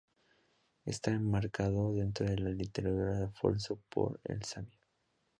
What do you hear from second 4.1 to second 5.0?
el Sabio.